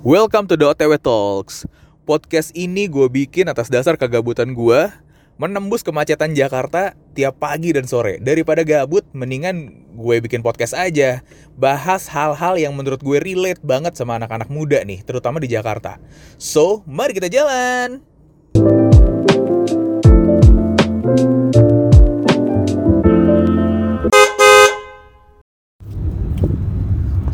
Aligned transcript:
Welcome 0.00 0.48
to 0.48 0.56
the 0.56 0.64
OTW 0.64 0.96
Talks. 0.96 1.68
Podcast 2.08 2.56
ini 2.56 2.88
gue 2.88 3.04
bikin 3.12 3.52
atas 3.52 3.68
dasar 3.68 4.00
kegabutan 4.00 4.56
gue 4.56 4.88
menembus 5.36 5.84
kemacetan 5.84 6.32
Jakarta 6.32 6.96
tiap 7.12 7.36
pagi 7.36 7.76
dan 7.76 7.84
sore. 7.84 8.16
Daripada 8.16 8.64
gabut, 8.64 9.04
mendingan 9.12 9.84
gue 9.92 10.16
bikin 10.24 10.40
podcast 10.40 10.72
aja. 10.72 11.20
Bahas 11.52 12.08
hal-hal 12.08 12.56
yang 12.56 12.72
menurut 12.72 13.04
gue 13.04 13.20
relate 13.20 13.60
banget 13.60 13.92
sama 13.92 14.16
anak-anak 14.16 14.48
muda 14.48 14.80
nih, 14.88 15.04
terutama 15.04 15.36
di 15.36 15.52
Jakarta. 15.52 16.00
So, 16.40 16.80
mari 16.88 17.12
kita 17.12 17.28
jalan! 17.28 18.00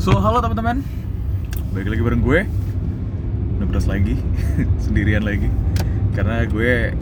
So, 0.02 0.18
halo 0.18 0.42
teman-teman. 0.42 1.05
Balik 1.76 1.92
lagi 1.92 2.02
bareng 2.08 2.22
gue. 2.24 2.40
Nebras 3.60 3.84
lagi, 3.84 4.16
sendirian 4.88 5.20
lagi. 5.20 5.52
Karena 6.16 6.48
gue 6.48 6.96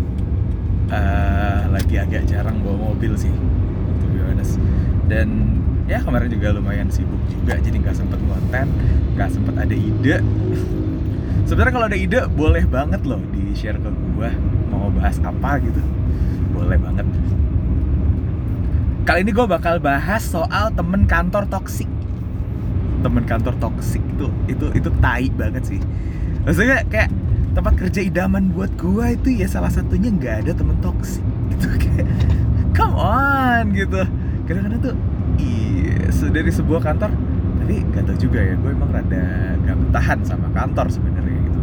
uh, 0.90 1.60
lagi 1.70 1.94
agak 1.94 2.26
jarang 2.26 2.58
bawa 2.58 2.90
mobil 2.90 3.14
sih, 3.14 3.30
to 4.02 4.06
be 4.10 4.18
honest. 4.18 4.58
Dan 5.06 5.62
ya 5.86 6.02
kemarin 6.02 6.26
juga 6.26 6.50
lumayan 6.58 6.90
sibuk 6.90 7.22
juga, 7.30 7.54
jadi 7.62 7.86
nggak 7.86 7.94
sempet 7.94 8.18
konten, 8.26 8.66
nggak 9.14 9.30
sempet 9.30 9.54
ada 9.62 9.76
ide. 9.78 10.18
Sebenarnya 11.46 11.72
kalau 11.78 11.86
ada 11.86 11.94
ide 11.94 12.20
boleh 12.34 12.66
banget 12.66 13.06
loh 13.06 13.22
di 13.30 13.54
share 13.54 13.78
ke 13.78 13.90
gue 13.94 14.30
mau 14.74 14.90
bahas 14.90 15.22
apa 15.22 15.62
gitu, 15.62 15.82
boleh 16.50 16.82
banget. 16.82 17.06
Kali 19.06 19.22
ini 19.22 19.30
gue 19.30 19.46
bakal 19.46 19.78
bahas 19.78 20.26
soal 20.26 20.74
temen 20.74 21.06
kantor 21.06 21.46
toksik 21.46 21.93
temen 23.04 23.28
kantor 23.28 23.52
toksik 23.60 24.00
itu 24.16 24.32
itu 24.48 24.66
itu 24.72 24.88
tai 25.04 25.28
banget 25.28 25.76
sih. 25.76 25.80
Maksudnya 26.48 26.80
kayak 26.88 27.12
tempat 27.52 27.76
kerja 27.76 28.00
idaman 28.00 28.50
buat 28.50 28.72
gua 28.80 29.12
itu 29.12 29.36
ya 29.36 29.46
salah 29.46 29.68
satunya 29.68 30.08
nggak 30.08 30.48
ada 30.48 30.52
temen 30.56 30.80
toksik 30.80 31.22
gitu 31.52 31.68
kayak 31.84 32.08
come 32.72 32.96
on 32.96 33.76
gitu. 33.76 34.00
Kadang-kadang 34.48 34.80
tuh 34.80 34.94
iya 35.36 36.08
dari 36.32 36.50
sebuah 36.50 36.80
kantor 36.80 37.12
tapi 37.64 37.80
gak 37.96 38.04
tau 38.04 38.16
juga 38.20 38.44
ya 38.44 38.60
gue 38.60 38.70
emang 38.76 38.92
rada 38.92 39.56
gak 39.64 39.76
bertahan 39.88 40.18
sama 40.24 40.52
kantor 40.52 40.86
sebenarnya 40.92 41.38
gitu. 41.48 41.60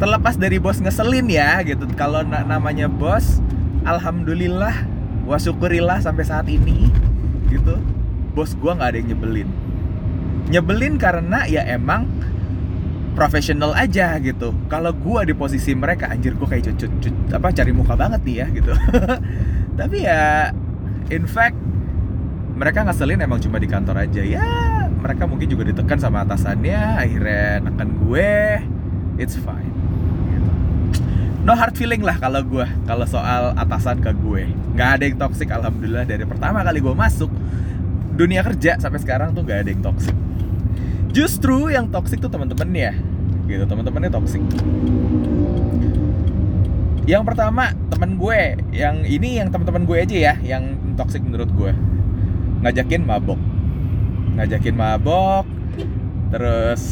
Terlepas 0.00 0.34
dari 0.40 0.56
bos 0.56 0.80
ngeselin 0.80 1.28
ya 1.28 1.60
gitu. 1.60 1.84
Kalau 1.92 2.24
na 2.24 2.40
namanya 2.40 2.88
bos 2.88 3.44
alhamdulillah 3.84 4.72
wa 5.28 5.36
syukurillah 5.36 6.00
sampai 6.00 6.24
saat 6.24 6.48
ini 6.48 6.88
gitu 7.52 7.76
bos 8.32 8.54
gue 8.54 8.72
nggak 8.72 8.88
ada 8.94 8.98
yang 8.98 9.08
nyebelin. 9.14 9.48
Nyebelin 10.48 10.94
karena 10.96 11.44
ya 11.44 11.64
emang 11.68 12.08
profesional 13.18 13.74
aja 13.74 14.14
gitu. 14.22 14.54
Kalau 14.70 14.94
gue 14.94 15.20
di 15.26 15.34
posisi 15.34 15.74
mereka 15.74 16.06
anjir 16.06 16.38
gue 16.38 16.46
kayak 16.46 16.78
cut, 16.78 16.92
cut, 17.02 17.14
apa 17.34 17.50
cari 17.50 17.74
muka 17.74 17.98
banget 17.98 18.22
nih 18.22 18.36
ya 18.38 18.46
gitu. 18.54 18.72
Tapi 19.78 19.96
ya 20.06 20.54
in 21.10 21.26
fact 21.26 21.58
mereka 22.54 22.86
ngeselin 22.86 23.18
emang 23.18 23.42
cuma 23.42 23.58
di 23.58 23.66
kantor 23.66 24.06
aja. 24.06 24.22
Ya 24.22 24.46
mereka 24.98 25.26
mungkin 25.26 25.50
juga 25.50 25.66
ditekan 25.66 25.98
sama 25.98 26.22
atasannya 26.22 26.78
akhirnya 26.78 27.62
nekan 27.66 27.90
gue 28.06 28.30
it's 29.18 29.38
fine 29.38 29.74
gitu. 30.30 30.50
no 31.46 31.54
hard 31.54 31.78
feeling 31.78 32.02
lah 32.02 32.18
kalau 32.18 32.42
gue 32.42 32.66
kalau 32.86 33.06
soal 33.06 33.50
atasan 33.58 33.98
ke 33.98 34.14
gue. 34.14 34.46
Nggak 34.78 34.88
ada 34.94 35.02
yang 35.10 35.16
toxic 35.18 35.50
alhamdulillah 35.50 36.06
dari 36.06 36.22
pertama 36.22 36.62
kali 36.62 36.78
gue 36.78 36.94
masuk 36.94 37.30
dunia 38.18 38.42
kerja 38.42 38.82
sampai 38.82 38.98
sekarang 38.98 39.30
tuh 39.30 39.46
nggak 39.46 39.58
ada 39.62 39.70
yang 39.70 39.82
toxic. 39.82 40.16
Justru 41.14 41.70
yang 41.70 41.86
toxic 41.94 42.18
tuh 42.18 42.28
teman-temannya 42.28 42.98
gitu. 43.46 43.64
Teman-temannya 43.64 44.10
toxic. 44.10 44.42
Yang 47.06 47.22
pertama 47.24 47.72
teman 47.94 48.18
gue. 48.18 48.40
Yang 48.74 48.96
ini 49.06 49.38
yang 49.38 49.48
teman-teman 49.54 49.86
gue 49.86 49.96
aja 50.02 50.16
ya 50.18 50.34
yang 50.42 50.76
toxic 50.98 51.22
menurut 51.22 51.48
gue. 51.54 51.72
Ngajakin 52.66 53.06
mabok. 53.06 53.38
Ngajakin 54.34 54.74
mabok 54.74 55.46
terus 56.28 56.84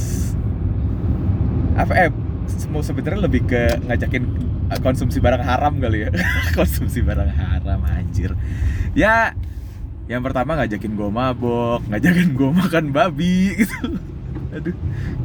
apa 1.76 1.92
eh 1.92 2.10
semua 2.48 2.80
sebenarnya 2.80 3.28
lebih 3.28 3.44
ke 3.44 3.84
ngajakin 3.84 4.24
konsumsi 4.80 5.20
barang 5.20 5.42
haram 5.42 5.76
kali 5.76 6.06
ya. 6.06 6.10
Konsumsi 6.58 7.02
barang 7.02 7.30
haram 7.34 7.82
anjir. 7.84 8.32
Ya 8.96 9.36
yang 10.06 10.22
pertama 10.22 10.54
ngajakin 10.54 10.94
gue 10.94 11.10
mabok 11.10 11.82
ngajakin 11.90 12.28
gue 12.34 12.50
makan 12.62 12.84
babi 12.94 13.58
gitu. 13.58 13.98
Aduh 14.54 14.76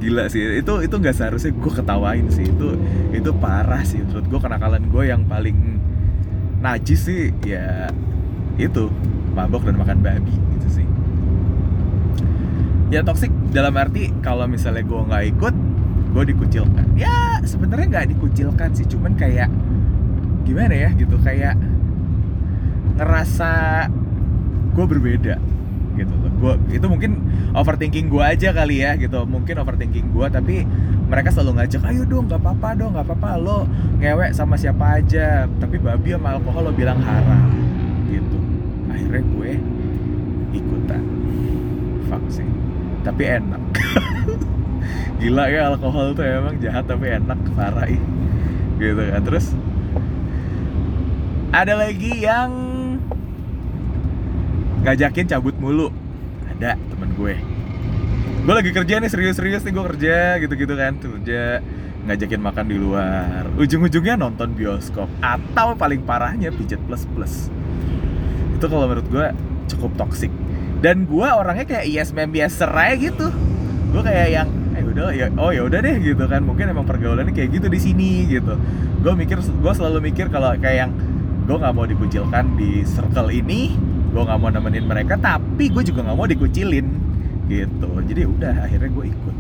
gila 0.02 0.26
sih. 0.28 0.42
Itu 0.58 0.82
itu 0.82 0.96
nggak 0.98 1.16
seharusnya 1.16 1.54
gue 1.54 1.72
ketawain 1.72 2.28
sih. 2.34 2.50
Itu 2.50 2.76
itu 3.14 3.30
parah 3.38 3.86
sih. 3.86 4.02
Menurut 4.02 4.26
gue 4.26 4.40
kenakalan 4.42 4.84
gue 4.90 5.04
yang 5.06 5.22
paling 5.30 5.78
najis 6.62 7.10
sih 7.10 7.34
ya 7.42 7.90
itu 8.62 8.94
mabok 9.34 9.66
dan 9.70 9.78
makan 9.78 10.02
babi 10.02 10.34
gitu 10.58 10.82
sih. 10.82 10.88
Ya 12.92 13.06
toksik 13.06 13.32
dalam 13.54 13.78
arti 13.78 14.12
kalau 14.26 14.50
misalnya 14.50 14.82
gue 14.82 15.02
nggak 15.06 15.24
ikut 15.38 15.56
gue 16.12 16.24
dikucilkan. 16.34 16.86
Ya 16.98 17.38
sebenarnya 17.46 17.88
nggak 17.88 18.08
dikucilkan 18.18 18.74
sih. 18.74 18.90
Cuman 18.90 19.14
kayak 19.14 19.48
gimana 20.44 20.74
ya 20.74 20.90
gitu. 20.98 21.22
Kayak 21.22 21.56
ngerasa 22.98 23.88
gue 24.72 24.86
berbeda 24.88 25.36
gitu 25.96 26.14
loh. 26.16 26.32
Gue 26.40 26.54
itu 26.72 26.86
mungkin 26.88 27.12
overthinking 27.52 28.08
gue 28.08 28.24
aja 28.24 28.50
kali 28.56 28.84
ya 28.84 28.96
gitu. 28.96 29.24
Mungkin 29.28 29.60
overthinking 29.60 30.12
gue 30.12 30.28
tapi 30.32 30.56
mereka 31.12 31.30
selalu 31.36 31.60
ngajak 31.60 31.84
ayo 31.92 32.04
dong 32.08 32.32
nggak 32.32 32.42
apa-apa 32.42 32.70
dong 32.80 32.92
nggak 32.96 33.06
apa-apa. 33.08 33.30
Lo 33.40 33.58
ngewek 34.00 34.32
sama 34.32 34.56
siapa 34.56 35.02
aja. 35.02 35.46
Tapi 35.60 35.76
babi 35.78 36.16
sama 36.16 36.40
alkohol 36.40 36.72
lo 36.72 36.74
bilang 36.74 37.00
haram 37.04 37.52
gitu. 38.08 38.38
Akhirnya 38.88 39.24
gue 39.24 39.52
ikutan. 40.56 41.04
Sih. 42.32 42.48
Tapi 43.04 43.24
enak. 43.24 43.62
Gila 45.22 45.46
ya 45.52 45.70
alkohol 45.70 46.16
tuh 46.18 46.26
emang 46.26 46.58
jahat 46.60 46.88
tapi 46.88 47.12
enak 47.12 47.40
parah 47.56 47.88
ih. 47.88 48.02
Gitu 48.80 49.00
kan. 49.00 49.22
Terus 49.24 49.54
ada 51.52 51.76
lagi 51.76 52.24
yang 52.24 52.71
ngajakin 54.82 55.26
cabut 55.30 55.56
mulu. 55.62 55.94
Ada 56.58 56.78
temen 56.78 57.10
gue. 57.18 57.36
Gue 58.42 58.54
lagi 58.58 58.74
kerja 58.74 58.98
nih 58.98 59.10
serius-serius 59.10 59.62
nih 59.62 59.74
gue 59.74 59.86
kerja 59.94 60.16
gitu-gitu 60.42 60.74
kan. 60.74 60.94
Kerja 60.98 61.62
ngajakin 62.10 62.42
makan 62.42 62.66
di 62.66 62.78
luar. 62.82 63.46
Ujung-ujungnya 63.58 64.18
nonton 64.18 64.58
bioskop. 64.58 65.06
Atau 65.22 65.78
paling 65.78 66.02
parahnya 66.02 66.50
pijet 66.50 66.82
plus 66.90 67.06
plus. 67.14 67.54
Itu 68.58 68.66
kalau 68.66 68.90
menurut 68.90 69.08
gue 69.10 69.28
cukup 69.70 69.94
toksik 69.96 70.34
dan 70.82 71.06
gue 71.06 71.28
orangnya 71.30 71.64
kayak 71.64 71.86
yes 71.86 72.10
ma'am 72.12 72.34
yes 72.34 72.58
serai 72.58 72.98
gitu. 72.98 73.30
Gue 73.94 74.02
kayak 74.02 74.28
yang 74.34 74.50
eh 74.74 74.82
udah 74.82 75.14
ya 75.14 75.28
oh 75.38 75.54
ya 75.54 75.62
udah 75.62 75.78
deh 75.78 76.02
gitu 76.02 76.26
kan. 76.26 76.42
Mungkin 76.42 76.74
emang 76.74 76.90
pergaulannya 76.90 77.34
kayak 77.34 77.62
gitu 77.62 77.68
di 77.70 77.78
sini 77.78 78.26
gitu. 78.26 78.58
Gue 79.06 79.14
mikir 79.14 79.38
gue 79.38 79.74
selalu 79.78 80.10
mikir 80.10 80.34
kalau 80.34 80.58
kayak 80.58 80.90
yang 80.90 80.92
gue 81.46 81.58
nggak 81.58 81.74
mau 81.74 81.86
dikucilkan 81.86 82.58
di 82.58 82.82
circle 82.86 83.30
ini 83.30 83.91
gue 84.12 84.22
nggak 84.22 84.40
mau 84.40 84.52
nemenin 84.52 84.86
mereka 84.86 85.16
tapi 85.16 85.72
gue 85.72 85.84
juga 85.88 86.04
nggak 86.06 86.18
mau 86.18 86.28
dikucilin. 86.28 86.88
Gitu. 87.48 87.90
Jadi 88.12 88.22
udah 88.28 88.54
akhirnya 88.68 88.90
gue 88.92 89.06
ikut. 89.08 89.36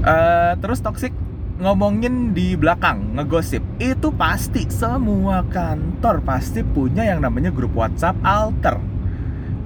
Uh, 0.00 0.52
terus 0.64 0.80
toxic 0.80 1.12
ngomongin 1.60 2.32
di 2.32 2.56
belakang 2.56 3.16
ngegosip. 3.16 3.60
Itu 3.80 4.12
pasti 4.12 4.64
semua 4.68 5.44
kantor 5.48 6.24
pasti 6.24 6.64
punya 6.64 7.04
yang 7.04 7.20
namanya 7.20 7.52
grup 7.52 7.72
WhatsApp 7.76 8.16
alter. 8.24 8.80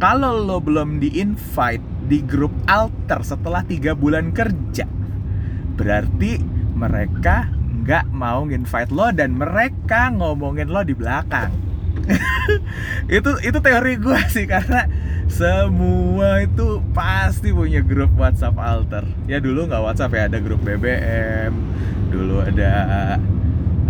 Kalau 0.03 0.43
lo 0.43 0.59
belum 0.59 0.99
di 0.99 1.23
invite 1.23 1.83
di 2.11 2.21
grup 2.21 2.53
alter 2.67 3.23
setelah 3.23 3.65
tiga 3.65 3.97
bulan 3.97 4.35
kerja 4.35 4.85
berarti 5.75 6.39
mereka 6.75 7.51
nggak 7.85 8.07
mau 8.15 8.47
invite 8.47 8.93
lo 8.95 9.11
dan 9.11 9.35
mereka 9.35 10.09
ngomongin 10.15 10.71
lo 10.71 10.87
di 10.87 10.95
belakang 10.95 11.64
itu 13.17 13.31
itu 13.41 13.59
teori 13.61 13.95
gue 13.97 14.21
sih 14.31 14.45
karena 14.45 14.87
semua 15.29 16.45
itu 16.45 16.85
pasti 16.93 17.51
punya 17.51 17.81
grup 17.81 18.13
WhatsApp 18.15 18.57
alter. 18.61 19.05
Ya 19.25 19.41
dulu 19.41 19.67
nggak 19.67 19.83
WhatsApp 19.83 20.13
ya 20.15 20.23
ada 20.29 20.39
grup 20.41 20.61
BBM 20.63 21.53
dulu 22.15 22.39
ada 22.47 22.73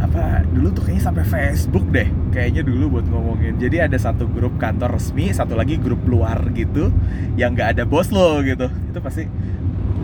apa 0.01 0.45
dulu 0.53 0.73
tuh 0.73 0.89
kayaknya 0.89 1.05
sampai 1.05 1.25
Facebook 1.25 1.85
deh 1.93 2.09
kayaknya 2.33 2.63
dulu 2.65 2.99
buat 2.99 3.07
ngomongin. 3.09 3.59
Jadi 3.59 3.83
ada 3.83 3.99
satu 3.99 4.29
grup 4.31 4.57
kantor 4.57 4.97
resmi 4.97 5.33
satu 5.35 5.59
lagi 5.59 5.77
grup 5.77 6.01
luar 6.07 6.41
gitu 6.55 6.93
yang 7.35 7.53
nggak 7.53 7.79
ada 7.79 7.85
bos 7.85 8.09
lo 8.15 8.41
gitu. 8.45 8.71
Itu 8.91 8.99
pasti 9.03 9.27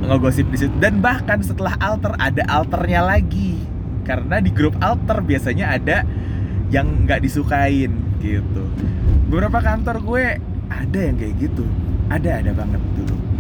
ngegosip 0.01 0.49
di 0.51 0.59
situ. 0.67 0.75
Dan 0.81 1.05
bahkan 1.05 1.41
setelah 1.45 1.77
alter 1.79 2.17
ada 2.17 2.43
alternya 2.49 3.05
lagi. 3.05 3.61
Karena 4.05 4.43
di 4.43 4.51
grup 4.51 4.75
alter 4.83 5.23
biasanya 5.23 5.77
ada 5.77 6.03
yang 6.71 7.07
nggak 7.07 7.23
disukain 7.23 7.93
gitu. 8.23 8.65
Beberapa 9.31 9.63
kantor 9.63 10.03
gue 10.03 10.25
ada 10.71 10.99
yang 10.99 11.19
kayak 11.19 11.35
gitu. 11.39 11.67
Ada 12.11 12.43
ada 12.43 12.51
banget 12.55 12.83
dulu 12.99 13.31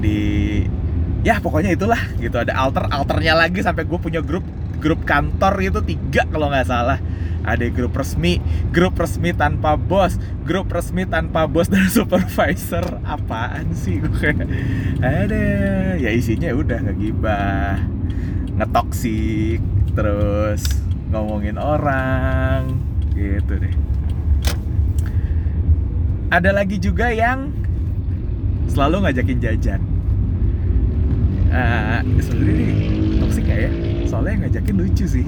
di 0.00 0.20
ya 1.26 1.42
pokoknya 1.42 1.74
itulah 1.74 1.98
gitu. 2.20 2.36
Ada 2.36 2.54
alter 2.54 2.86
alternya 2.92 3.34
lagi 3.34 3.60
sampai 3.64 3.82
gue 3.88 3.98
punya 3.98 4.20
grup 4.22 4.44
grup 4.78 5.02
kantor 5.02 5.58
itu 5.58 5.80
tiga 5.82 6.28
kalau 6.28 6.52
nggak 6.52 6.68
salah. 6.68 7.00
Ada 7.46 7.70
grup 7.70 7.94
resmi, 7.94 8.42
grup 8.74 8.98
resmi 8.98 9.30
tanpa 9.30 9.78
bos, 9.78 10.18
grup 10.42 10.66
resmi 10.66 11.06
tanpa 11.06 11.46
bos 11.46 11.70
dan 11.70 11.86
supervisor. 11.94 13.02
Apaan 13.06 13.70
sih 13.70 14.02
gue? 14.02 14.30
Ada. 14.98 15.42
Ya 15.94 16.10
isinya 16.10 16.50
udah 16.50 16.90
ngegibah, 16.90 17.86
ngetoksik, 18.58 19.62
terus 19.94 20.85
ngomongin 21.16 21.56
orang. 21.56 22.76
Gitu 23.16 23.56
deh. 23.56 23.74
Ada 26.28 26.52
lagi 26.52 26.76
juga 26.76 27.08
yang 27.08 27.54
selalu 28.68 29.08
ngajakin 29.08 29.38
jajan. 29.40 29.80
Uh, 31.48 32.02
sebenarnya 32.20 32.68
toksik 33.24 33.48
gak 33.48 33.58
ya? 33.64 33.70
Soalnya 34.04 34.34
ngajakin 34.44 34.76
lucu 34.76 35.06
sih. 35.08 35.26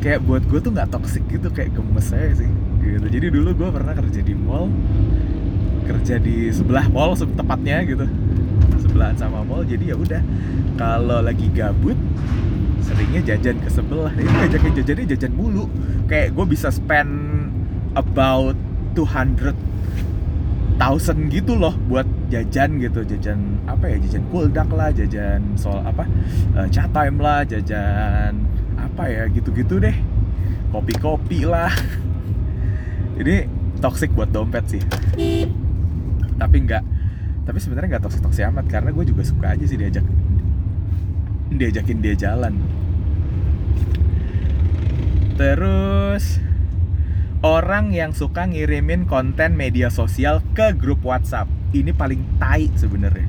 Kayak 0.00 0.24
buat 0.24 0.40
gue 0.48 0.64
tuh 0.64 0.72
nggak 0.72 0.88
toxic 0.88 1.20
gitu 1.28 1.52
kayak 1.52 1.76
gemes 1.76 2.08
saya 2.08 2.32
sih. 2.32 2.48
Gitu. 2.80 3.04
Jadi 3.04 3.26
dulu 3.28 3.52
gue 3.52 3.68
pernah 3.68 3.92
kerja 3.92 4.20
di 4.24 4.32
mall. 4.32 4.72
Kerja 5.84 6.16
di 6.16 6.48
sebelah 6.48 6.88
mall 6.88 7.12
tepatnya 7.18 7.84
gitu. 7.84 8.08
Sebelahan 8.80 9.20
sama 9.20 9.44
mall. 9.44 9.66
Jadi 9.68 9.92
ya 9.92 9.96
udah 10.00 10.22
kalau 10.80 11.20
lagi 11.20 11.52
gabut 11.52 11.98
seringnya 12.90 13.22
jajan 13.22 13.56
ke 13.62 13.70
sebelah. 13.70 14.10
Ini 14.18 14.26
ngajakin 14.26 14.72
jajannya 14.82 15.06
jajan 15.14 15.32
mulu. 15.38 15.64
Kayak 16.10 16.34
gue 16.34 16.46
bisa 16.50 16.74
spend 16.74 17.12
about 17.94 18.58
200 18.98 19.54
thousand 20.80 21.28
gitu 21.30 21.54
loh 21.54 21.78
buat 21.86 22.04
jajan 22.34 22.82
gitu. 22.82 23.06
Jajan 23.06 23.62
apa 23.70 23.86
ya? 23.86 23.96
Jajan 24.02 24.26
kuldak 24.34 24.68
lah 24.74 24.90
jajan 24.90 25.54
soal 25.54 25.86
apa 25.86 26.02
uh, 26.58 26.66
chat 26.66 26.90
time 26.90 27.22
lah 27.22 27.46
jajan 27.46 28.42
apa 28.74 29.06
ya? 29.06 29.22
Gitu-gitu 29.30 29.78
deh. 29.78 29.94
Kopi-kopi 30.74 31.46
lah. 31.46 31.70
Ini 33.20 33.46
toxic 33.78 34.10
buat 34.10 34.34
dompet 34.34 34.66
sih. 34.66 34.82
Tapi 36.40 36.56
nggak 36.66 36.82
tapi 37.46 37.58
sebenarnya 37.58 37.96
nggak 37.96 38.04
toxic 38.06 38.22
toxic 38.22 38.44
amat 38.46 38.66
karena 38.70 38.94
gue 38.94 39.04
juga 39.10 39.22
suka 39.26 39.58
aja 39.58 39.64
sih 39.66 39.74
diajak 39.74 40.06
diajakin 41.50 41.98
dia 41.98 42.14
jalan 42.14 42.54
terus. 45.40 46.36
Orang 47.40 47.96
yang 47.96 48.12
suka 48.12 48.44
ngirimin 48.44 49.08
konten 49.08 49.56
media 49.56 49.88
sosial 49.88 50.44
ke 50.52 50.76
grup 50.76 51.00
WhatsApp. 51.00 51.48
Ini 51.72 51.96
paling 51.96 52.36
tai 52.36 52.68
sebenarnya. 52.76 53.24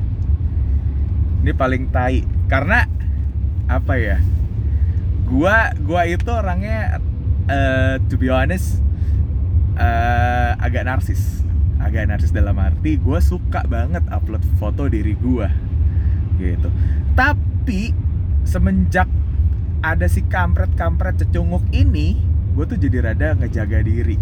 Ini 1.40 1.56
paling 1.56 1.88
tai. 1.96 2.28
Karena 2.52 2.84
apa 3.72 3.96
ya 3.96 4.19
gua 5.24 5.72
gua 5.80 6.04
itu 6.04 6.28
orangnya 6.28 7.00
uh, 7.48 7.96
to 8.12 8.19
be 8.19 8.28
honest 8.28 8.84
uh, 9.80 10.60
agak 10.60 10.84
narsis. 10.84 11.40
Agak 11.80 12.12
narsis 12.12 12.36
dalam 12.36 12.60
arti 12.60 13.00
gue 13.00 13.19
suka 13.24 13.66
banget 13.66 14.06
upload 14.13 14.44
foto 14.62 14.86
diri 14.86 15.18
gue 15.18 15.48
gitu. 16.38 16.69
Tapi 17.18 17.90
semenjak 18.46 19.10
ada 19.81 20.06
si 20.06 20.22
kampret-kampret 20.25 21.18
cecunguk 21.22 21.66
ini 21.74 22.18
gue 22.54 22.66
tuh 22.66 22.78
jadi 22.78 23.12
rada 23.12 23.33
ngejaga 23.38 23.81
diri 23.81 24.18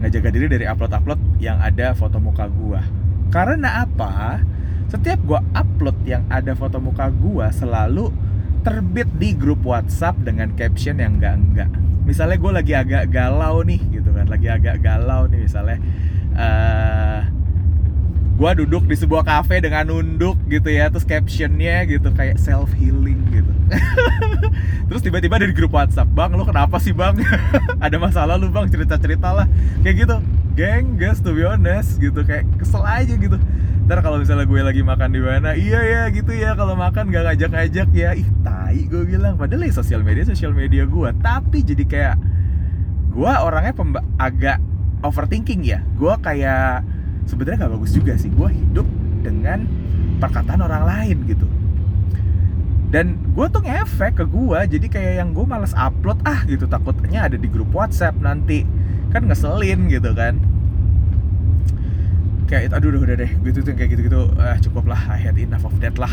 ngejaga 0.00 0.28
diri 0.32 0.46
dari 0.48 0.64
upload-upload 0.64 1.20
yang 1.40 1.60
ada 1.60 1.92
foto 1.92 2.16
muka 2.16 2.48
gue 2.48 2.80
karena 3.30 3.84
apa 3.84 4.40
setiap 4.90 5.22
gue 5.22 5.40
upload 5.54 5.96
yang 6.02 6.26
ada 6.26 6.56
foto 6.58 6.82
muka 6.82 7.12
gue 7.14 7.46
selalu 7.54 8.10
terbit 8.60 9.08
di 9.16 9.32
grup 9.32 9.64
WhatsApp 9.64 10.20
dengan 10.20 10.52
caption 10.52 11.00
yang 11.00 11.16
enggak-enggak. 11.16 11.70
Misalnya 12.04 12.36
gue 12.36 12.52
lagi 12.52 12.74
agak 12.76 13.04
galau 13.08 13.64
nih 13.64 13.80
gitu 13.88 14.10
kan, 14.12 14.28
lagi 14.28 14.48
agak 14.50 14.82
galau 14.82 15.30
nih 15.30 15.46
misalnya. 15.46 15.78
Uh, 16.34 17.20
gue 18.40 18.64
duduk 18.64 18.88
di 18.88 18.96
sebuah 18.96 19.20
cafe 19.20 19.60
dengan 19.60 19.84
nunduk 19.92 20.40
gitu 20.48 20.72
ya, 20.72 20.88
terus 20.88 21.04
captionnya 21.04 21.84
gitu 21.84 22.08
kayak 22.08 22.40
self 22.40 22.72
healing 22.72 23.20
gitu. 23.28 23.52
terus 24.88 25.04
tiba-tiba 25.04 25.36
dari 25.36 25.52
grup 25.52 25.76
WhatsApp, 25.76 26.08
bang 26.08 26.32
lo 26.32 26.48
kenapa 26.48 26.80
sih 26.80 26.96
bang? 26.96 27.20
Ada 27.84 28.00
masalah 28.00 28.40
lu 28.40 28.48
bang 28.48 28.64
cerita-cerita 28.72 29.36
lah, 29.36 29.46
kayak 29.84 30.08
gitu. 30.08 30.16
Geng, 30.56 30.96
guys, 30.96 31.20
to 31.20 31.36
be 31.36 31.44
honest 31.44 32.00
gitu. 32.00 32.24
Kayak 32.24 32.48
kesel 32.56 32.80
aja 32.80 33.12
gitu. 33.12 33.36
Ntar 33.84 34.00
kalau 34.00 34.16
misalnya 34.16 34.48
gue 34.48 34.60
lagi 34.64 34.82
makan 34.82 35.08
di 35.12 35.20
mana 35.20 35.52
iya 35.52 35.80
ya 35.84 36.02
gitu 36.08 36.32
ya 36.32 36.56
kalau 36.56 36.74
makan 36.80 37.12
gak 37.12 37.28
ngajak-ngajak 37.28 37.88
ya. 37.92 38.16
Ih 38.16 38.28
tai 38.40 38.88
gue 38.88 39.04
bilang. 39.04 39.36
Padahal 39.36 39.68
ya 39.68 39.72
sosial 39.76 40.00
media 40.00 40.24
sosial 40.24 40.56
media 40.56 40.88
gue 40.88 41.08
tapi 41.20 41.60
jadi 41.60 41.84
kayak 41.84 42.16
gue 43.12 43.32
orangnya 43.36 43.76
agak 44.16 44.58
overthinking 45.04 45.60
ya. 45.60 45.84
Gue 46.00 46.12
kayak 46.18 46.82
sebenarnya 47.30 47.70
gak 47.70 47.72
bagus 47.78 47.94
juga 47.94 48.18
sih. 48.18 48.26
Gue 48.34 48.50
hidup 48.50 48.86
dengan 49.22 49.70
perkataan 50.18 50.60
orang 50.66 50.82
lain 50.82 51.16
gitu. 51.30 51.46
Dan 52.90 53.22
gue 53.38 53.46
tuh 53.46 53.62
ngefek 53.62 54.18
ke 54.18 54.24
gue 54.26 54.58
jadi 54.66 54.86
kayak 54.90 55.14
yang 55.22 55.30
gue 55.30 55.46
males 55.46 55.70
upload 55.78 56.18
ah 56.26 56.42
gitu. 56.50 56.66
Takutnya 56.66 57.30
ada 57.30 57.38
di 57.38 57.46
grup 57.46 57.70
WhatsApp 57.70 58.18
nanti. 58.18 58.66
Kan 59.14 59.30
ngeselin 59.30 59.86
gitu 59.86 60.10
kan. 60.10 60.42
Kayak 62.50 62.74
aduh 62.74 62.90
udah, 62.90 63.00
udah 63.06 63.16
deh. 63.22 63.30
Gitu 63.46 63.62
tuh 63.62 63.78
kayak 63.78 63.94
gitu 63.94 64.10
gitu 64.10 64.20
ah, 64.42 64.58
cukup 64.58 64.90
lah. 64.90 64.98
I 65.06 65.22
had 65.22 65.38
enough 65.38 65.62
of 65.62 65.78
that 65.78 65.94
lah. 66.02 66.10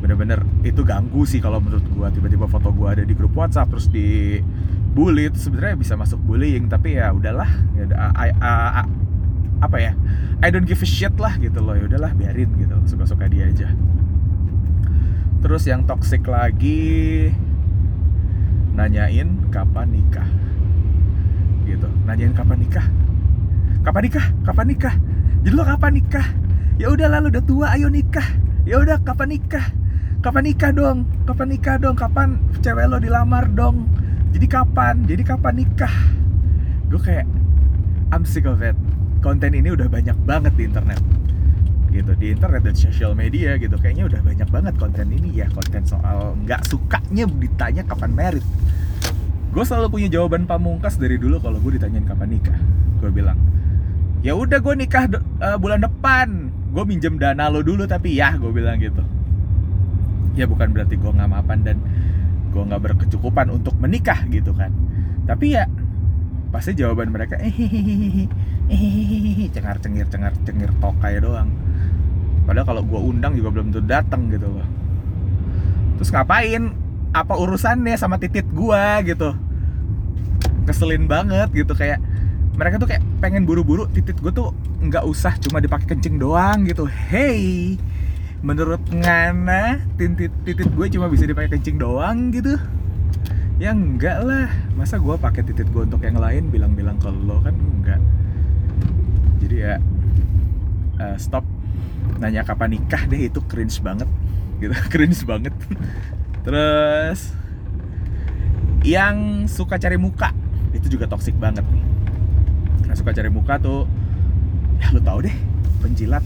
Bener-bener 0.00 0.40
itu 0.64 0.80
ganggu 0.80 1.28
sih 1.28 1.44
kalau 1.44 1.60
menurut 1.60 1.84
gua. 1.92 2.08
Tiba-tiba 2.08 2.48
foto 2.48 2.72
gua 2.72 2.96
ada 2.96 3.04
di 3.04 3.12
grup 3.12 3.36
WhatsApp 3.36 3.68
terus 3.68 3.92
di 3.92 4.40
bully 4.96 5.28
itu 5.28 5.36
sebenarnya 5.36 5.76
bisa 5.76 5.98
masuk 5.98 6.16
bullying 6.24 6.72
tapi 6.72 6.96
ya 6.96 7.12
udahlah. 7.12 7.52
Ya 7.76 7.84
I, 8.16 8.32
I, 8.32 8.80
I, 8.80 8.82
apa 9.64 9.80
ya 9.80 9.92
I 10.44 10.52
don't 10.52 10.68
give 10.68 10.84
a 10.84 10.88
shit 10.88 11.16
lah 11.16 11.40
gitu 11.40 11.64
loh 11.64 11.72
ya 11.72 11.88
udahlah 11.88 12.12
biarin 12.12 12.52
gitu 12.60 12.76
suka-suka 12.84 13.24
dia 13.32 13.48
aja. 13.48 13.72
Terus 15.40 15.64
yang 15.68 15.84
toxic 15.88 16.24
lagi 16.28 17.32
nanyain 18.76 19.48
kapan 19.48 19.88
nikah. 19.92 20.28
Gitu 21.64 21.88
nanyain 22.04 22.36
kapan 22.36 22.60
nikah. 22.60 22.86
Kapan 23.84 24.02
nikah? 24.08 24.26
Kapan 24.44 24.66
nikah? 24.68 24.94
Jadi 25.44 25.52
lo 25.52 25.64
kapan 25.64 25.92
nikah? 25.96 26.26
Ya 26.80 26.88
udah 26.88 27.08
lalu 27.08 27.32
udah 27.32 27.44
tua 27.44 27.66
ayo 27.76 27.88
nikah. 27.92 28.24
Ya 28.64 28.80
udah 28.80 29.00
kapan 29.04 29.36
nikah? 29.36 29.72
Kapan 30.24 30.48
nikah 30.48 30.72
dong? 30.72 31.04
Kapan 31.28 31.48
nikah 31.52 31.76
dong? 31.76 31.96
Kapan 31.96 32.40
cewek 32.64 32.88
lo 32.88 32.96
dilamar 32.96 33.48
dong? 33.52 33.88
Jadi 34.32 34.48
kapan? 34.48 35.04
Jadi 35.04 35.20
kapan 35.24 35.54
nikah? 35.60 35.92
Gue 36.88 37.00
kayak 37.00 37.28
I'm 38.08 38.24
sick 38.24 38.48
of 38.48 38.64
it 38.64 38.76
konten 39.24 39.56
ini 39.56 39.72
udah 39.72 39.88
banyak 39.88 40.12
banget 40.28 40.52
di 40.52 40.68
internet. 40.68 41.00
Gitu 41.88 42.12
di 42.20 42.26
internet 42.36 42.62
dan 42.66 42.76
social 42.76 43.16
media 43.16 43.56
gitu 43.56 43.80
kayaknya 43.80 44.04
udah 44.10 44.20
banyak 44.20 44.48
banget 44.50 44.74
konten 44.76 45.08
ini 45.14 45.40
ya 45.40 45.48
konten 45.48 45.86
soal 45.88 46.36
nggak 46.44 46.68
sukanya 46.68 47.24
ditanya 47.24 47.82
kapan 47.88 48.12
merit. 48.12 48.44
Gue 49.54 49.64
selalu 49.64 49.88
punya 49.88 50.08
jawaban 50.10 50.44
pamungkas 50.44 50.98
dari 51.00 51.16
dulu 51.16 51.40
kalau 51.40 51.56
gue 51.62 51.80
ditanyain 51.80 52.04
kapan 52.04 52.28
nikah. 52.36 52.58
Gue 53.00 53.08
bilang 53.08 53.38
ya 54.20 54.36
udah 54.36 54.60
gue 54.60 54.74
nikah 54.76 55.08
uh, 55.40 55.56
bulan 55.56 55.80
depan. 55.80 56.50
Gue 56.74 56.84
minjem 56.84 57.16
dana 57.16 57.46
lo 57.46 57.62
dulu 57.62 57.86
tapi 57.86 58.18
ya 58.18 58.34
gue 58.34 58.50
bilang 58.50 58.76
gitu. 58.82 59.00
Ya 60.34 60.50
bukan 60.50 60.74
berarti 60.74 60.98
gue 60.98 61.10
nggak 61.14 61.30
mapan 61.30 61.62
dan 61.62 61.78
gue 62.50 62.58
nggak 62.58 62.82
berkecukupan 62.90 63.54
untuk 63.54 63.78
menikah 63.78 64.18
gitu 64.34 64.50
kan. 64.50 64.74
Tapi 65.30 65.54
ya 65.54 65.70
pasti 66.50 66.74
jawaban 66.74 67.14
mereka 67.14 67.38
eh 67.38 68.26
cengar 69.54 69.78
cengir 69.78 70.06
cengar 70.10 70.34
cengir 70.42 70.70
tokai 70.82 71.22
doang. 71.22 71.48
Padahal 72.44 72.66
kalau 72.66 72.82
gue 72.84 73.00
undang 73.00 73.32
juga 73.38 73.54
belum 73.54 73.72
tentu 73.72 73.86
datang 73.86 74.28
gitu 74.28 74.50
loh. 74.50 74.68
Terus 75.96 76.10
ngapain? 76.10 76.74
Apa 77.14 77.38
urusannya 77.38 77.94
sama 77.94 78.18
titit 78.18 78.44
gue 78.50 78.84
gitu? 79.06 79.32
Keselin 80.66 81.06
banget 81.06 81.54
gitu 81.54 81.72
kayak 81.72 82.02
mereka 82.58 82.82
tuh 82.82 82.90
kayak 82.90 83.02
pengen 83.22 83.46
buru-buru 83.46 83.86
titit 83.94 84.18
gue 84.18 84.34
tuh 84.34 84.50
nggak 84.82 85.06
usah 85.06 85.38
cuma 85.38 85.62
dipakai 85.62 85.94
kencing 85.94 86.18
doang 86.18 86.66
gitu. 86.66 86.90
Hey 86.90 87.78
menurut 88.44 88.82
ngana 88.92 89.80
titit 89.96 90.28
titit 90.44 90.68
gue 90.68 90.86
cuma 90.92 91.08
bisa 91.08 91.24
dipakai 91.24 91.56
kencing 91.56 91.80
doang 91.80 92.28
gitu? 92.28 92.60
Ya 93.56 93.72
enggak 93.72 94.20
lah. 94.20 94.50
Masa 94.76 95.00
gue 95.00 95.16
pakai 95.16 95.46
titit 95.46 95.70
gue 95.72 95.86
untuk 95.86 96.02
yang 96.04 96.20
lain? 96.20 96.52
Bilang-bilang 96.52 97.00
ke 97.00 97.08
lo 97.08 97.40
kan 97.40 97.54
enggak 97.54 98.02
uh, 101.00 101.16
stop 101.18 101.46
nanya 102.20 102.46
kapan 102.46 102.78
nikah 102.78 103.04
deh 103.08 103.28
itu 103.28 103.40
cringe 103.46 103.80
banget. 103.80 104.08
Gitu 104.58 104.74
cringe 104.92 105.22
banget. 105.26 105.54
Terus 106.44 107.32
yang 108.84 109.48
suka 109.48 109.80
cari 109.80 109.96
muka 109.96 110.30
itu 110.76 110.98
juga 110.98 111.08
toxic 111.08 111.34
banget. 111.40 111.64
Nih 111.64 112.94
suka 112.94 113.10
cari 113.10 113.26
muka 113.26 113.58
tuh 113.58 113.90
ya 114.78 114.94
lu 114.94 115.00
tau 115.02 115.18
deh 115.18 115.34
penjilat. 115.82 116.22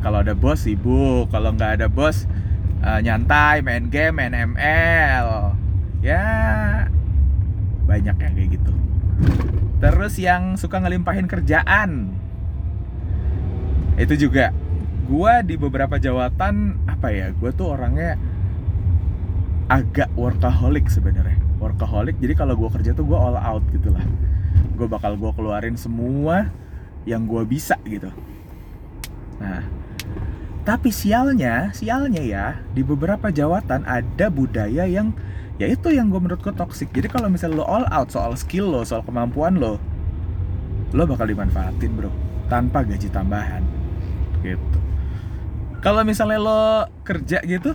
Kalau 0.00 0.20
ada 0.20 0.32
bos 0.32 0.64
sibuk. 0.64 1.28
Kalau 1.28 1.52
nggak 1.52 1.80
ada 1.80 1.86
bos 1.92 2.24
uh, 2.84 3.00
nyantai 3.00 3.60
main 3.60 3.88
game 3.92 4.16
main 4.20 4.32
ML 4.32 5.56
ya 6.04 6.24
banyak 7.84 8.16
yang 8.16 8.32
kayak 8.32 8.48
gitu. 8.60 8.72
Terus 9.80 10.14
yang 10.16 10.56
suka 10.56 10.80
ngelimpahin 10.80 11.28
kerjaan 11.28 12.16
itu 13.94 14.26
juga. 14.26 14.50
Gue 15.04 15.34
di 15.44 15.54
beberapa 15.60 16.00
jawatan 16.00 16.80
apa 16.88 17.12
ya 17.12 17.28
gue 17.36 17.50
tuh 17.52 17.76
orangnya 17.76 18.16
agak 19.68 20.08
workaholic 20.16 20.88
sebenarnya. 20.88 21.36
Workaholic 21.60 22.16
jadi 22.18 22.34
kalau 22.34 22.56
gue 22.56 22.70
kerja 22.72 22.96
tuh 22.96 23.04
gue 23.04 23.18
all 23.18 23.36
out 23.36 23.62
gitu 23.70 23.92
lah. 23.92 24.04
Gue 24.74 24.88
bakal 24.88 25.20
gue 25.20 25.30
keluarin 25.36 25.76
semua 25.76 26.48
yang 27.04 27.28
gue 27.28 27.44
bisa 27.44 27.76
gitu. 27.84 28.08
Nah 29.38 29.62
tapi 30.64 30.88
sialnya 30.88 31.76
sialnya 31.76 32.24
ya 32.24 32.46
di 32.72 32.80
beberapa 32.80 33.28
jawatan 33.28 33.84
ada 33.84 34.32
budaya 34.32 34.88
yang 34.88 35.12
ya 35.60 35.68
itu 35.68 35.92
yang 35.92 36.08
gue 36.08 36.16
menurut 36.16 36.40
gue 36.40 36.56
toxic. 36.56 36.88
Jadi 36.96 37.12
kalau 37.12 37.28
misalnya 37.28 37.60
lo 37.60 37.68
all 37.68 37.84
out 37.92 38.08
soal 38.08 38.32
skill 38.40 38.72
lo 38.72 38.80
soal 38.88 39.04
kemampuan 39.04 39.60
lo 39.60 39.76
lo 40.96 41.02
bakal 41.04 41.28
dimanfaatin 41.28 41.92
bro. 41.92 42.08
Tanpa 42.48 42.88
gaji 42.88 43.12
tambahan 43.12 43.83
gitu. 44.44 44.78
Kalau 45.80 46.04
misalnya 46.04 46.38
lo 46.40 46.88
kerja 47.04 47.40
gitu 47.44 47.72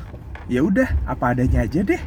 ya 0.50 0.62
udah 0.66 0.90
apa 1.10 1.34
adanya 1.34 1.66
aja 1.66 1.82
deh. 1.82 2.02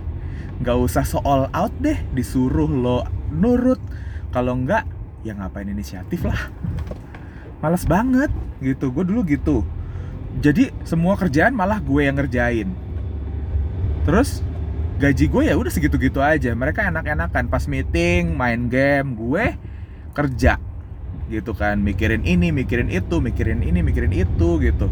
Nggak 0.62 0.78
usah 0.78 1.02
so 1.02 1.18
all 1.26 1.50
out 1.50 1.74
deh 1.82 1.98
disuruh 2.14 2.70
lo 2.70 3.02
nurut. 3.30 3.82
Kalau 4.30 4.54
nggak 4.58 4.86
ya 5.26 5.34
ngapain 5.34 5.66
inisiatif 5.66 6.22
lah. 6.22 6.50
Males 7.62 7.86
banget 7.86 8.30
gitu. 8.62 8.90
Gue 8.90 9.06
dulu 9.06 9.22
gitu. 9.26 9.62
Jadi 10.42 10.74
semua 10.82 11.14
kerjaan 11.14 11.54
malah 11.54 11.78
gue 11.78 12.02
yang 12.02 12.18
ngerjain. 12.18 12.70
Terus 14.02 14.42
gaji 14.98 15.30
gue 15.30 15.42
ya 15.46 15.54
udah 15.54 15.70
segitu-gitu 15.70 16.18
aja. 16.18 16.50
Mereka 16.54 16.90
enak-enakan. 16.90 17.46
Pas 17.46 17.66
meeting 17.70 18.34
main 18.34 18.66
game 18.66 19.14
gue 19.14 19.54
kerja 20.12 20.58
gitu 21.30 21.52
kan. 21.54 21.78
Mikirin 21.78 22.24
ini 22.26 22.50
mikirin 22.50 22.88
itu 22.90 23.20
mikirin 23.22 23.62
ini 23.62 23.84
mikirin 23.84 24.10
itu 24.10 24.58
gitu. 24.58 24.88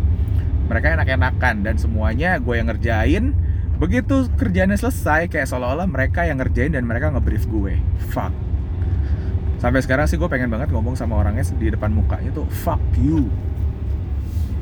Mereka 0.71 0.95
enak-enakan 0.95 1.67
dan 1.67 1.75
semuanya 1.81 2.39
gue 2.39 2.55
yang 2.55 2.71
ngerjain. 2.71 3.35
Begitu 3.81 4.29
kerjanya 4.37 4.77
selesai 4.77 5.27
kayak 5.33 5.49
seolah-olah 5.49 5.89
mereka 5.89 6.29
yang 6.29 6.39
ngerjain 6.39 6.77
dan 6.77 6.85
mereka 6.85 7.11
ngebrief 7.11 7.49
gue. 7.49 7.81
Fuck. 8.13 8.31
Sampai 9.61 9.85
sekarang 9.85 10.09
sih 10.09 10.17
gue 10.17 10.29
pengen 10.29 10.49
banget 10.49 10.73
ngomong 10.73 10.97
sama 10.97 11.21
orangnya 11.21 11.45
di 11.57 11.69
depan 11.69 11.93
mukanya 11.93 12.33
tuh 12.33 12.47
fuck 12.49 12.81
you. 13.01 13.29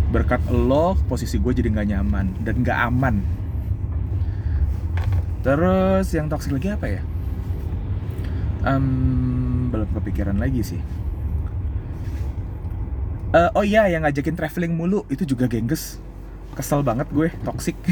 Berkat 0.08 0.40
lo 0.48 0.96
posisi 1.06 1.36
gue 1.36 1.52
jadi 1.52 1.68
nggak 1.68 1.88
nyaman 1.92 2.26
dan 2.42 2.54
nggak 2.64 2.78
aman. 2.88 3.20
Terus 5.44 6.06
yang 6.16 6.26
toxic 6.26 6.50
lagi 6.50 6.74
apa 6.74 6.86
ya? 6.88 7.02
Um, 8.66 9.70
belum 9.70 9.86
kepikiran 9.94 10.34
lagi 10.34 10.66
sih 10.66 10.82
uh, 13.32 13.50
oh 13.56 13.64
iya 13.64 13.88
yang 13.88 14.04
ngajakin 14.04 14.36
traveling 14.36 14.72
mulu 14.72 15.04
itu 15.12 15.24
juga 15.24 15.48
gengges. 15.48 16.00
Kesel 16.56 16.82
banget 16.82 17.06
gue 17.12 17.28
toxic. 17.44 17.76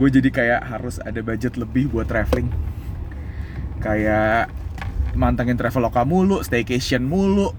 Gue 0.00 0.08
jadi 0.08 0.32
kayak 0.32 0.64
harus 0.64 0.96
ada 0.96 1.20
budget 1.20 1.60
lebih 1.60 1.92
buat 1.92 2.08
traveling. 2.08 2.48
Kayak 3.84 4.48
mantengin 5.12 5.60
traveloka 5.60 6.08
mulu 6.08 6.40
staycation 6.40 7.04
mulu. 7.04 7.52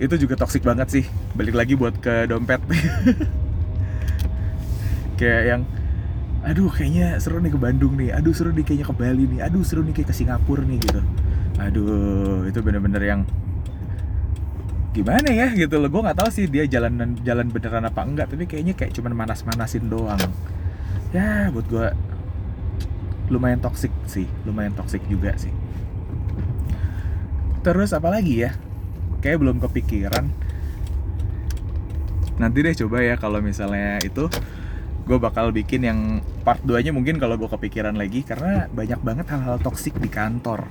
Itu 0.00 0.16
juga 0.16 0.40
toxic 0.40 0.64
banget 0.64 0.88
sih. 0.88 1.04
Balik 1.36 1.52
lagi 1.52 1.76
buat 1.76 1.92
ke 2.00 2.24
dompet. 2.24 2.64
Kayak 5.20 5.42
yang 5.44 5.62
aduh 6.44 6.68
kayaknya 6.68 7.16
seru 7.20 7.38
nih 7.38 7.52
ke 7.52 7.60
Bandung 7.60 8.00
nih. 8.00 8.16
Aduh 8.16 8.32
seru 8.32 8.50
nih 8.50 8.64
kayaknya 8.64 8.86
ke 8.88 8.96
Bali 8.96 9.24
nih. 9.28 9.40
Aduh 9.44 9.60
seru 9.60 9.84
nih 9.84 9.92
kayak 9.92 10.08
ke 10.08 10.14
Singapura 10.16 10.64
nih 10.64 10.80
gitu. 10.82 11.00
Aduh 11.60 12.48
itu 12.48 12.58
bener-bener 12.64 13.02
yang 13.04 13.20
gimana 14.94 15.28
ya 15.34 15.50
gitu 15.52 15.82
loh. 15.82 15.90
Gue 15.90 16.06
nggak 16.06 16.22
tahu 16.22 16.30
sih 16.30 16.46
dia 16.46 16.64
jalan 16.70 17.18
jalan 17.26 17.50
beneran 17.50 17.84
apa 17.84 18.00
enggak 18.06 18.30
tapi 18.30 18.46
kayaknya 18.46 18.78
kayak 18.78 18.94
cuman 18.94 19.12
manas-manasin 19.26 19.90
doang. 19.90 20.22
Ya 21.10 21.50
buat 21.50 21.66
gue 21.66 21.90
lumayan 23.28 23.58
toxic 23.58 23.90
sih 24.06 24.30
lumayan 24.46 24.72
toxic 24.78 25.02
juga 25.10 25.34
sih. 25.34 25.50
Terus 27.66 27.90
apa 27.90 28.08
lagi 28.12 28.46
ya? 28.46 28.54
Kayak 29.18 29.42
belum 29.42 29.56
kepikiran. 29.58 30.30
Nanti 32.38 32.58
deh 32.62 32.74
coba 32.86 33.02
ya 33.02 33.18
kalau 33.18 33.42
misalnya 33.42 33.98
itu 34.04 34.30
gue 35.04 35.18
bakal 35.20 35.52
bikin 35.52 35.84
yang 35.84 36.00
part 36.44 36.60
2 36.64 36.80
nya 36.80 36.92
mungkin 36.92 37.20
kalau 37.20 37.36
gue 37.36 37.48
kepikiran 37.48 37.96
lagi 37.96 38.24
karena 38.24 38.68
banyak 38.72 39.00
banget 39.00 39.26
hal-hal 39.32 39.58
toksik 39.58 39.96
di 39.98 40.12
kantor. 40.12 40.68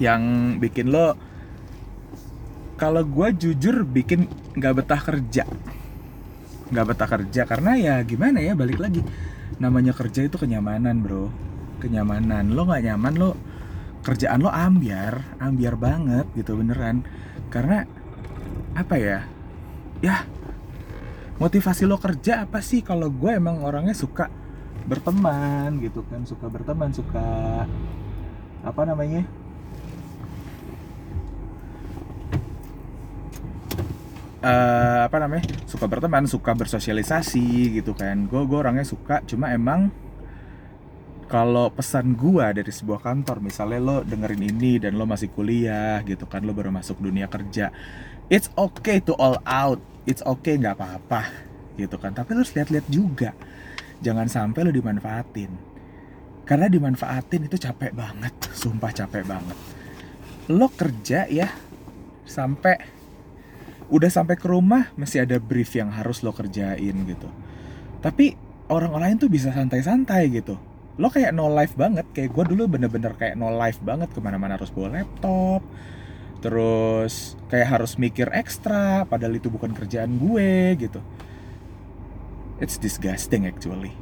Yang 0.00 0.22
bikin 0.58 0.90
lo 0.90 1.14
kalau 2.80 3.04
gue 3.04 3.28
jujur 3.36 3.84
bikin 3.84 4.24
nggak 4.56 4.74
betah 4.80 5.00
kerja. 5.04 5.44
Nggak 6.72 6.86
betah 6.88 7.08
kerja 7.12 7.42
karena 7.44 7.76
ya 7.76 7.94
gimana 8.00 8.40
ya 8.40 8.56
balik 8.56 8.80
lagi. 8.80 9.04
Namanya 9.60 9.92
kerja 9.92 10.24
itu 10.24 10.40
kenyamanan 10.40 11.04
bro. 11.04 11.28
Kenyamanan. 11.84 12.56
Lo 12.56 12.64
nggak 12.64 12.88
nyaman 12.88 13.14
lo 13.20 13.36
kerjaan 14.00 14.40
lo 14.40 14.48
ambiar 14.48 15.36
ambiar 15.36 15.76
banget 15.76 16.24
gitu 16.32 16.56
beneran. 16.56 17.04
Karena 17.52 17.84
apa 18.72 18.96
ya 18.96 19.28
ya 20.00 20.24
motivasi 21.36 21.84
lo 21.84 22.00
kerja 22.00 22.48
apa 22.48 22.64
sih? 22.64 22.80
Kalau 22.80 23.12
gue 23.12 23.36
emang 23.36 23.60
orangnya 23.60 23.92
suka 23.92 24.32
berteman 24.88 25.76
gitu 25.84 26.00
kan 26.08 26.24
suka 26.24 26.48
berteman 26.48 26.88
suka 26.96 27.22
apa 28.64 28.82
namanya 28.88 29.28
uh, 34.42 35.06
apa 35.06 35.16
namanya 35.20 35.44
suka 35.64 35.86
berteman 35.86 36.26
suka 36.28 36.52
bersosialisasi 36.56 37.80
gitu 37.80 37.92
kan. 37.96 38.26
Gue 38.26 38.44
gue 38.44 38.58
orangnya 38.58 38.84
suka 38.84 39.24
cuma 39.24 39.52
emang 39.52 39.92
kalau 41.30 41.70
pesan 41.70 42.18
gua 42.18 42.50
dari 42.50 42.74
sebuah 42.74 43.06
kantor 43.06 43.38
misalnya 43.38 43.78
lo 43.78 43.96
dengerin 44.02 44.50
ini 44.50 44.82
dan 44.82 44.98
lo 44.98 45.06
masih 45.06 45.30
kuliah 45.30 46.02
gitu 46.02 46.26
kan 46.26 46.42
lo 46.42 46.50
baru 46.50 46.74
masuk 46.74 46.98
dunia 46.98 47.30
kerja 47.30 47.70
it's 48.26 48.50
okay 48.58 48.98
to 48.98 49.14
all 49.14 49.38
out 49.46 49.78
it's 50.10 50.26
okay 50.26 50.58
nggak 50.58 50.78
apa-apa 50.78 51.50
gitu 51.78 51.96
kan. 51.98 52.12
Tapi 52.12 52.34
lo 52.34 52.42
harus 52.42 52.54
lihat-lihat 52.54 52.86
juga 52.90 53.30
jangan 54.00 54.30
sampai 54.30 54.60
lo 54.66 54.72
dimanfaatin. 54.72 55.50
Karena 56.46 56.66
dimanfaatin 56.66 57.46
itu 57.46 57.56
capek 57.62 57.94
banget 57.94 58.34
sumpah 58.54 58.90
capek 58.90 59.22
banget. 59.22 59.58
Lo 60.50 60.66
kerja 60.74 61.30
ya 61.30 61.46
sampai 62.26 62.99
udah 63.90 64.10
sampai 64.10 64.38
ke 64.38 64.46
rumah 64.46 64.94
masih 64.94 65.26
ada 65.26 65.42
brief 65.42 65.74
yang 65.74 65.90
harus 65.90 66.22
lo 66.22 66.30
kerjain 66.30 66.94
gitu. 67.04 67.28
Tapi 68.00 68.38
orang 68.70 68.94
lain 68.94 69.16
tuh 69.18 69.26
bisa 69.26 69.50
santai-santai 69.50 70.30
gitu. 70.30 70.56
Lo 70.96 71.10
kayak 71.10 71.34
no 71.34 71.50
life 71.50 71.74
banget 71.74 72.06
kayak 72.14 72.30
gue 72.30 72.44
dulu 72.54 72.70
bener-bener 72.70 73.12
kayak 73.18 73.34
no 73.34 73.50
life 73.50 73.82
banget 73.82 74.08
ke 74.14 74.22
mana-mana 74.22 74.56
harus 74.56 74.70
bawa 74.70 75.02
laptop 75.02 75.66
terus 76.40 77.36
kayak 77.52 77.68
harus 77.68 78.00
mikir 78.00 78.32
ekstra 78.32 79.04
padahal 79.04 79.36
itu 79.36 79.52
bukan 79.52 79.74
kerjaan 79.76 80.16
gue 80.16 80.78
gitu. 80.78 81.02
It's 82.62 82.78
disgusting 82.78 83.44
actually. 83.44 83.92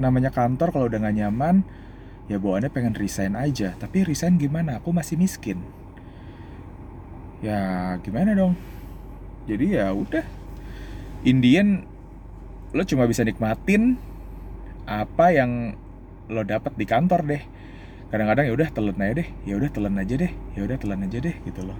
Namanya 0.00 0.32
kantor 0.32 0.72
kalau 0.72 0.86
udah 0.88 1.00
gak 1.02 1.16
nyaman 1.18 1.66
ya 2.30 2.38
bawaannya 2.38 2.70
pengen 2.72 2.94
resign 2.96 3.34
aja. 3.36 3.74
Tapi 3.76 4.06
resign 4.06 4.38
gimana? 4.40 4.80
Aku 4.80 4.94
masih 4.94 5.18
miskin 5.20 5.60
ya 7.40 7.96
gimana 8.04 8.36
dong? 8.36 8.54
Jadi 9.48 9.76
ya 9.76 9.92
udah. 9.92 10.24
Indian 11.20 11.84
lo 12.72 12.86
cuma 12.86 13.04
bisa 13.04 13.26
nikmatin 13.26 13.98
apa 14.88 15.34
yang 15.34 15.76
lo 16.30 16.46
dapat 16.46 16.76
di 16.78 16.86
kantor 16.88 17.26
deh. 17.26 17.42
Kadang-kadang 18.10 18.46
ya 18.48 18.52
udah 18.54 18.68
telan 18.72 18.98
aja 19.02 19.14
deh. 19.20 19.28
Ya 19.44 19.54
udah 19.58 19.70
telan 19.70 19.96
aja 19.98 20.14
deh. 20.16 20.32
Ya 20.54 20.60
udah 20.64 20.76
telan 20.78 21.04
aja 21.04 21.18
deh 21.18 21.36
gitu 21.44 21.62
loh. 21.66 21.78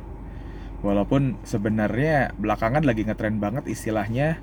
Walaupun 0.81 1.37
sebenarnya 1.45 2.33
belakangan 2.41 2.85
lagi 2.85 3.05
ngetren 3.05 3.37
banget 3.37 3.69
istilahnya 3.69 4.41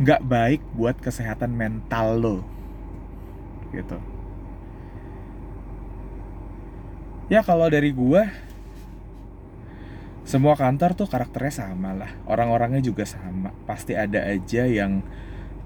nggak 0.00 0.22
baik 0.24 0.62
buat 0.78 0.96
kesehatan 1.02 1.52
mental 1.52 2.16
lo. 2.16 2.36
Gitu. 3.74 3.98
Ya 7.30 7.46
kalau 7.46 7.70
dari 7.70 7.94
gua 7.94 8.26
semua 10.30 10.54
kantor 10.54 10.94
tuh 10.94 11.10
karakternya 11.10 11.66
sama 11.66 11.90
lah. 11.90 12.14
Orang-orangnya 12.30 12.78
juga 12.78 13.02
sama. 13.02 13.50
Pasti 13.66 13.98
ada 13.98 14.22
aja 14.30 14.62
yang 14.62 15.02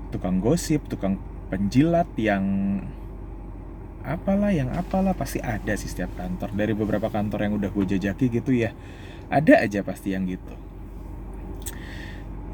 tukang 0.08 0.40
gosip 0.40 0.88
tukang 0.88 1.20
penjilat 1.52 2.08
yang 2.16 2.44
apalah 4.04 4.52
yang 4.54 4.72
apalah 4.72 5.12
pasti 5.12 5.44
ada 5.44 5.76
sih 5.76 5.92
setiap 5.92 6.16
kantor. 6.16 6.56
Dari 6.56 6.72
beberapa 6.72 7.12
kantor 7.12 7.44
yang 7.44 7.52
udah 7.60 7.68
gue 7.68 7.84
jajaki 7.92 8.32
gitu 8.40 8.56
ya 8.56 8.72
ada 9.28 9.60
aja 9.60 9.84
pasti 9.84 10.16
yang 10.16 10.24
gitu. 10.24 10.56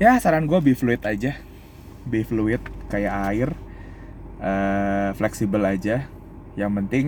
Ya 0.03 0.19
saran 0.19 0.51
gue 0.51 0.59
be 0.59 0.75
fluid 0.75 1.07
aja. 1.07 1.39
Be 2.11 2.27
fluid 2.27 2.65
kayak 2.91 3.15
air 3.31 3.49
uh, 4.43 5.15
fleksibel 5.15 5.63
aja. 5.63 6.11
Yang 6.59 6.73
penting 6.75 7.07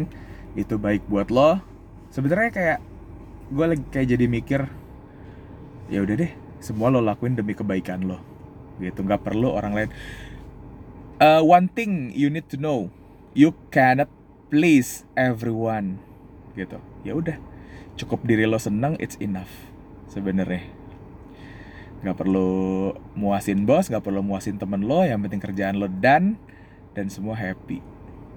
itu 0.55 0.79
baik 0.79 1.03
buat 1.11 1.27
lo. 1.35 1.59
Sebenarnya 2.15 2.55
kayak 2.55 2.79
gue 3.51 3.67
lagi 3.67 3.85
kayak 3.91 4.09
jadi 4.15 4.27
mikir 4.31 4.82
ya 5.91 6.05
udah 6.05 6.15
deh 6.19 6.33
semua 6.63 6.95
lo 6.95 7.03
lakuin 7.03 7.35
demi 7.35 7.59
kebaikan 7.59 8.07
lo. 8.07 8.23
Gitu 8.79 9.03
nggak 9.03 9.27
perlu 9.27 9.51
orang 9.51 9.73
lain. 9.75 9.91
Uh, 11.19 11.43
one 11.43 11.67
thing 11.71 12.15
you 12.15 12.31
need 12.31 12.47
to 12.47 12.57
know 12.57 12.89
you 13.35 13.53
cannot 13.75 14.09
please 14.49 15.03
everyone. 15.19 15.99
Gitu 16.55 16.79
ya 17.03 17.19
udah. 17.19 17.37
Cukup 17.99 18.25
diri 18.25 18.47
lo 18.47 18.57
seneng 18.63 18.95
it's 19.03 19.19
enough 19.19 19.51
sebenarnya. 20.07 20.65
Nggak 22.07 22.17
perlu 22.23 22.95
muasin 23.19 23.67
bos 23.67 23.91
nggak 23.91 24.07
perlu 24.07 24.23
muasin 24.23 24.57
temen 24.57 24.87
lo 24.87 25.03
yang 25.03 25.21
penting 25.27 25.43
kerjaan 25.43 25.77
lo 25.83 25.91
dan 25.91 26.39
dan 26.95 27.11
semua 27.11 27.35
happy. 27.35 27.83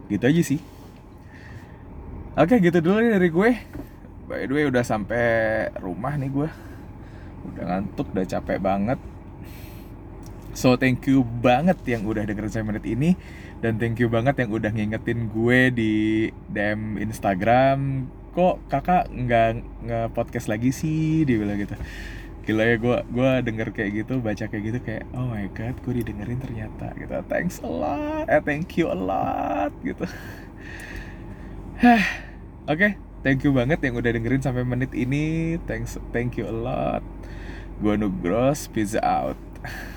Gitu 0.10 0.26
aja 0.26 0.42
sih. 0.42 0.60
Oke 2.36 2.60
gitu 2.60 2.84
dulu 2.84 3.00
nih 3.00 3.12
dari 3.16 3.30
gue. 3.32 3.52
By 4.26 4.50
the 4.50 4.54
way 4.58 4.66
udah 4.66 4.82
sampai 4.82 5.70
rumah 5.78 6.18
nih 6.18 6.34
gue 6.34 6.50
udah 7.54 7.64
ngantuk 7.70 8.08
udah 8.14 8.26
capek 8.26 8.58
banget. 8.58 9.00
So 10.56 10.80
thank 10.80 11.04
you 11.04 11.28
banget 11.44 11.76
yang 11.84 12.08
udah 12.08 12.24
dengerin 12.24 12.52
saya 12.52 12.64
menit 12.64 12.88
ini. 12.88 13.20
Dan 13.60 13.76
thank 13.76 14.00
you 14.00 14.08
banget 14.08 14.40
yang 14.40 14.56
udah 14.56 14.72
ngingetin 14.72 15.28
gue 15.28 15.60
di 15.76 15.94
DM 16.48 16.96
Instagram. 16.96 18.08
Kok 18.32 18.72
kakak 18.72 19.12
nggak 19.12 19.64
nge 19.84 20.00
podcast 20.16 20.48
lagi 20.48 20.72
sih? 20.72 21.28
Dia 21.28 21.44
bilang 21.44 21.60
gitu. 21.60 21.76
Gila 22.48 22.64
ya 22.72 22.76
gue 22.80 22.98
gue 23.04 23.30
denger 23.42 23.68
kayak 23.76 23.92
gitu 24.06 24.22
baca 24.22 24.46
kayak 24.48 24.64
gitu 24.64 24.80
kayak 24.80 25.04
oh 25.18 25.28
my 25.28 25.50
god 25.52 25.76
gue 25.84 25.94
didengerin 26.00 26.40
ternyata 26.40 26.96
gitu. 26.96 27.16
Thanks 27.28 27.60
a 27.60 27.68
lot. 27.68 28.26
Eh 28.32 28.40
thank 28.40 28.80
you 28.80 28.88
a 28.88 28.96
lot 28.96 29.76
gitu. 29.84 30.08
Oke. 31.84 32.00
okay, 32.72 32.92
thank 33.26 33.42
you 33.42 33.50
banget 33.50 33.82
yang 33.82 33.98
udah 33.98 34.14
dengerin 34.14 34.46
sampai 34.46 34.62
menit 34.62 34.94
ini. 34.94 35.58
Thanks 35.66 35.98
thank 36.14 36.38
you 36.38 36.46
a 36.46 36.54
lot. 36.54 37.02
Gue 37.82 37.98
Nugros 37.98 38.70
pizza 38.70 39.02
out 39.02 39.36